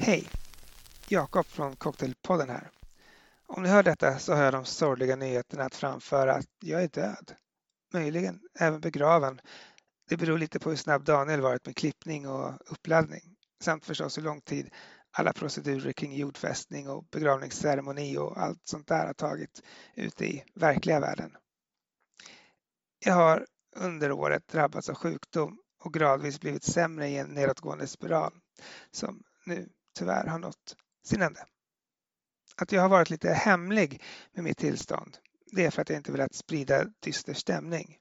[0.00, 0.28] Hej!
[1.08, 2.70] Jakob från Cocktailpodden här.
[3.46, 6.88] Om ni hör detta så har jag de sorgliga nyheterna att framföra att jag är
[6.88, 7.34] död.
[7.92, 9.40] Möjligen även begraven.
[10.08, 13.36] Det beror lite på hur snabb Daniel varit med klippning och uppladdning.
[13.60, 14.70] Samt förstås hur lång tid
[15.10, 19.62] alla procedurer kring jordfästning och begravningsceremoni och allt sånt där har tagit
[19.94, 21.36] ute i verkliga världen.
[23.04, 23.46] Jag har
[23.76, 28.32] under året drabbats av sjukdom och gradvis blivit sämre i en nedåtgående spiral
[28.90, 31.46] som nu tyvärr har nått sin ände.
[32.56, 34.02] Att jag har varit lite hemlig
[34.32, 35.18] med mitt tillstånd,
[35.52, 37.98] det är för att jag inte velat sprida dyster stämning.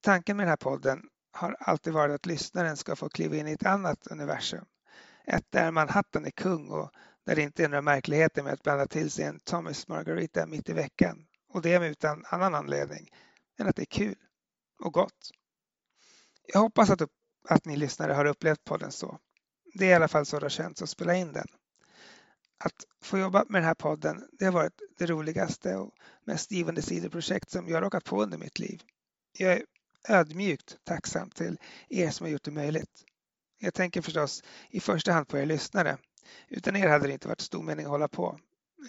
[0.00, 1.02] Tanken med den här podden
[1.32, 4.64] har alltid varit att lyssnaren ska få kliva in i ett annat universum.
[5.26, 6.90] Ett där Manhattan är kung och
[7.26, 10.68] där det inte är några märkligheter med att blanda till sig en Thomas Margarita mitt
[10.68, 11.26] i veckan.
[11.48, 13.08] Och det utan annan anledning
[13.58, 14.16] än att det är kul
[14.84, 15.30] och gott.
[16.52, 17.02] Jag hoppas att,
[17.48, 19.18] att ni lyssnare har upplevt podden så.
[19.74, 21.46] Det är i alla fall så det har känts att spela in den.
[22.58, 25.92] Att få jobba med den här podden, det har varit det roligaste och
[26.24, 28.82] mest givande sidoprojekt som jag råkat på under mitt liv.
[29.38, 29.62] Jag är
[30.08, 33.04] ödmjukt tacksam till er som har gjort det möjligt.
[33.58, 35.98] Jag tänker förstås i första hand på er lyssnare.
[36.48, 38.38] Utan er hade det inte varit stor mening att hålla på.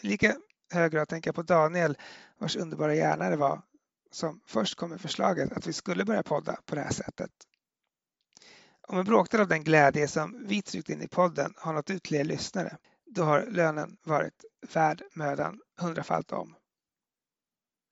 [0.02, 0.36] Lika
[0.74, 1.98] hög grad tänker jag på Daniel,
[2.38, 3.62] vars underbara hjärna det var,
[4.12, 7.32] som först kom med förslaget att vi skulle börja podda på det här sättet.
[8.92, 12.04] Om en bråkdel av den glädje som vi tryckt in i podden har nått ut
[12.04, 16.56] till er lyssnare, då har lönen varit värd mödan hundrafalt om.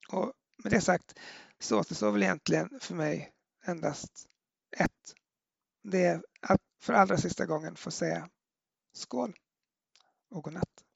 [0.09, 1.19] Och med det sagt
[1.59, 3.31] så återstår väl egentligen för mig
[3.65, 4.27] endast
[4.77, 5.13] ett.
[5.83, 8.29] Det är att för allra sista gången få säga
[8.93, 9.35] skål
[10.29, 10.86] och godnatt.